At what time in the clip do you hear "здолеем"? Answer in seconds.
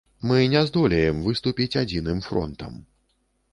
0.69-1.19